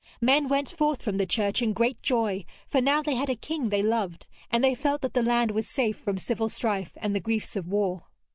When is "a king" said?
3.29-3.69